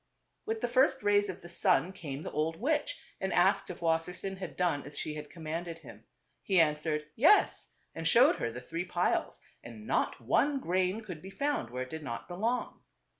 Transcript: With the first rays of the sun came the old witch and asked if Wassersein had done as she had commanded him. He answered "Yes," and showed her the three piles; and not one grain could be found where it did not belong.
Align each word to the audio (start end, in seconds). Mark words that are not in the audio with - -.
With 0.47 0.61
the 0.61 0.67
first 0.67 1.03
rays 1.03 1.29
of 1.29 1.41
the 1.43 1.47
sun 1.49 1.93
came 1.93 2.23
the 2.23 2.31
old 2.31 2.55
witch 2.55 2.99
and 3.19 3.31
asked 3.33 3.69
if 3.69 3.81
Wassersein 3.81 4.37
had 4.37 4.57
done 4.57 4.81
as 4.81 4.97
she 4.97 5.13
had 5.13 5.29
commanded 5.29 5.77
him. 5.77 6.05
He 6.41 6.59
answered 6.59 7.05
"Yes," 7.15 7.73
and 7.93 8.07
showed 8.07 8.37
her 8.37 8.51
the 8.51 8.61
three 8.61 8.83
piles; 8.83 9.41
and 9.63 9.85
not 9.85 10.19
one 10.19 10.59
grain 10.59 11.01
could 11.01 11.21
be 11.21 11.29
found 11.29 11.69
where 11.69 11.83
it 11.83 11.91
did 11.91 12.01
not 12.01 12.27
belong. 12.27 12.79